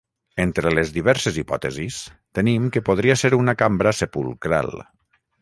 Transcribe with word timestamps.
Entre 0.43 0.69
les 0.77 0.93
diverses 0.95 1.37
hipòtesis, 1.41 1.99
tenim 2.39 2.65
que 2.77 2.83
podria 2.89 3.19
ser 3.25 3.33
una 3.41 3.57
cambra 3.61 3.95
sepulcral. 4.01 4.75